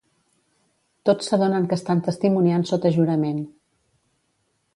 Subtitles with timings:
[1.09, 3.45] Tots s'adonen que estan testimoniant sota jurament.